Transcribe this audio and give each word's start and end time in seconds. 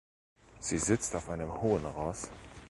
Sie 0.59 0.79
sitzt 0.79 1.15
auf 1.15 1.29
einem 1.29 1.61
hohen 1.61 1.85
Ross. 1.85 2.31